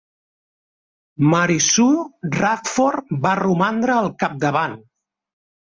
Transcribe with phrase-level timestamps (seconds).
[1.33, 4.77] Mary Sue Radford va romandre al capdavant.